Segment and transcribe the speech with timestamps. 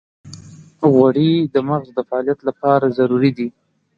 [0.91, 3.47] غوړې د مغز د فعالیت لپاره ضروري دي.